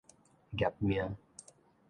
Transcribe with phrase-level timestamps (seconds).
[0.57, 1.13] 業命